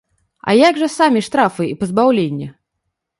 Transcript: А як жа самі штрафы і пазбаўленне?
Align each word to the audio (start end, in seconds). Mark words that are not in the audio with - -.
А 0.47 0.53
як 0.59 0.79
жа 0.83 0.87
самі 0.93 1.21
штрафы 1.27 1.67
і 1.73 1.75
пазбаўленне? 1.83 2.47